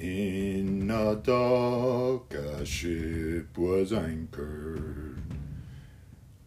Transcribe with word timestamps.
In 0.00 0.90
a 0.90 1.14
dock 1.14 2.32
a 2.32 2.64
ship 2.64 3.58
was 3.58 3.92
anchored 3.92 5.20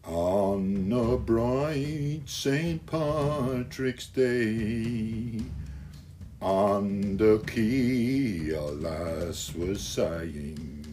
on 0.02 0.92
a 0.92 1.16
bright 1.16 2.22
St. 2.26 2.84
Patrick's 2.84 4.08
Day. 4.08 5.40
On 6.42 7.16
the 7.16 7.44
quay 7.46 8.50
a 8.50 8.60
lass 8.60 9.54
was 9.54 9.80
sighing 9.80 10.84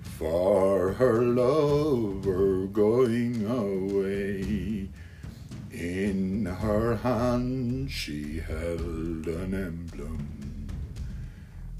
for 0.00 0.92
her 0.92 1.20
lover 1.20 2.68
going 2.68 3.44
away. 3.44 4.88
In 5.72 6.46
her 6.46 6.94
hand 6.94 7.90
she 7.90 8.38
held 8.38 9.26
an 9.26 9.52
emblem 9.52 10.55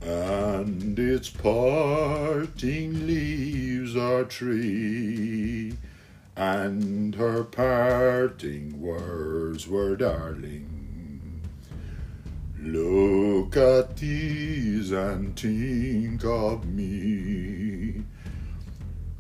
and 0.01 0.99
its 0.99 1.31
parting 1.31 3.07
leaves 3.07 3.97
are 3.97 4.25
tree, 4.25 5.75
and 6.37 7.15
her 7.15 7.45
parting 7.45 8.81
words 8.81 9.67
were, 9.67 9.97
darling. 9.97 10.77
Look 12.59 13.57
at 13.57 13.97
these 13.97 14.91
and 14.91 15.39
think 15.39 16.25
of 16.25 16.67
me. 16.67 18.03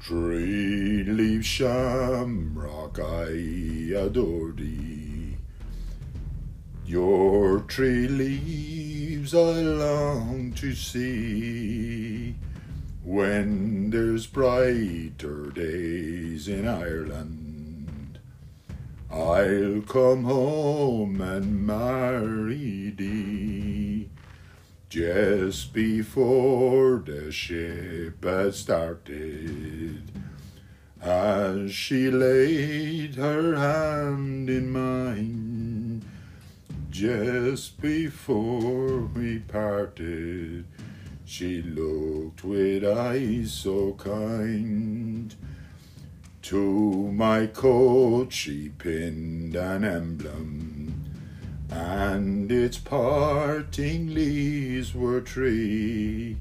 Tree 0.00 1.04
leaf 1.04 1.44
shamrock, 1.44 2.98
I 2.98 3.28
adore 3.94 4.52
thee. 4.52 5.36
Your 6.84 7.60
tree 7.60 8.08
leaves 9.26 9.34
I 9.34 9.60
long 9.60 10.52
to 10.52 10.72
see 10.72 12.36
when 13.02 13.90
there's 13.90 14.26
brighter 14.26 15.50
days 15.50 16.46
in 16.46 16.68
Ireland. 16.68 18.20
I'll 19.10 19.80
come 19.82 20.24
home 20.24 21.20
and 21.20 21.66
marry 21.66 22.90
thee 22.90 24.10
just 24.88 25.72
before 25.72 27.02
the 27.04 27.32
ship 27.32 28.22
had 28.22 28.54
started. 28.54 30.02
As 31.00 31.72
she 31.72 32.10
laid 32.10 33.16
her 33.16 33.56
hand 33.56 34.48
in 34.48 34.70
mine, 34.70 35.45
just 36.96 37.78
before 37.82 39.00
we 39.14 39.38
parted, 39.40 40.64
she 41.26 41.60
looked 41.60 42.42
with 42.42 42.82
eyes 42.84 43.52
so 43.52 43.92
kind. 43.98 45.34
To 46.40 47.12
my 47.12 47.48
coat 47.48 48.32
she 48.32 48.70
pinned 48.78 49.54
an 49.56 49.84
emblem, 49.84 51.04
and 51.68 52.50
its 52.50 52.78
parting 52.78 54.14
leaves 54.14 54.94
were 54.94 55.20
three, 55.20 56.38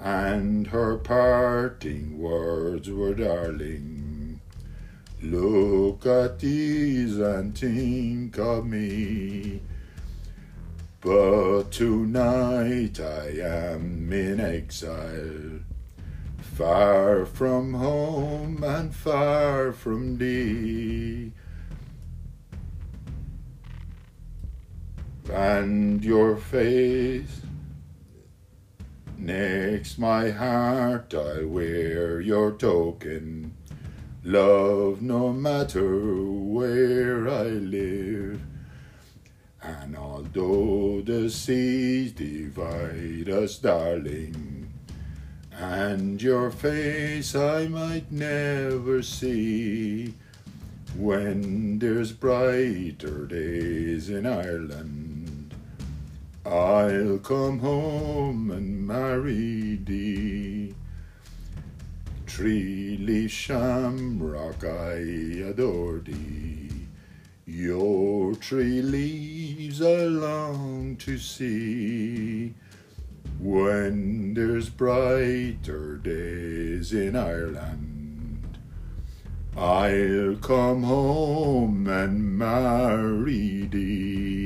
and 0.00 0.66
her 0.66 0.96
parting 0.96 2.18
words 2.18 2.90
were 2.90 3.14
darling. 3.14 3.99
Look 5.22 6.06
at 6.06 6.38
these 6.38 7.18
and 7.18 7.56
think 7.56 8.38
of 8.38 8.64
me. 8.64 9.60
But 11.02 11.70
tonight 11.70 12.98
I 13.00 13.26
am 13.42 14.10
in 14.10 14.40
exile, 14.40 15.60
far 16.38 17.26
from 17.26 17.74
home 17.74 18.64
and 18.64 18.94
far 18.94 19.72
from 19.72 20.16
thee. 20.16 21.32
And 25.30 26.02
your 26.02 26.36
face 26.36 27.42
next 29.18 29.98
my 29.98 30.30
heart 30.30 31.12
I 31.14 31.44
wear 31.44 32.20
your 32.22 32.52
token 32.52 33.54
love 34.22 35.00
no 35.00 35.32
matter 35.32 36.24
where 36.24 37.28
I 37.28 37.44
live. 37.44 38.40
And 39.62 39.96
although 39.96 41.02
the 41.02 41.30
seas 41.30 42.12
divide 42.12 43.28
us, 43.28 43.58
darling, 43.58 44.72
and 45.52 46.22
your 46.22 46.50
face 46.50 47.34
I 47.34 47.68
might 47.68 48.10
never 48.10 49.02
see, 49.02 50.14
when 50.96 51.78
there's 51.78 52.12
brighter 52.12 53.26
days 53.26 54.08
in 54.10 54.26
Ireland, 54.26 55.54
I'll 56.44 57.18
come 57.18 57.58
home 57.58 58.50
and 58.50 58.86
marry 58.86 59.76
thee. 59.76 60.74
Tree 62.40 62.96
leaf 62.98 63.30
shamrock, 63.30 64.64
I 64.64 64.94
adore 65.50 65.98
thee. 65.98 66.70
Your 67.44 68.34
tree 68.34 68.80
leaves 68.80 69.82
I 69.82 70.04
long 70.04 70.96
to 71.00 71.18
see. 71.18 72.54
When 73.38 74.32
there's 74.32 74.70
brighter 74.70 75.96
days 75.96 76.94
in 76.94 77.14
Ireland, 77.14 78.56
I'll 79.54 80.36
come 80.36 80.84
home 80.84 81.88
and 81.88 82.38
marry 82.38 83.66
thee. 83.66 84.39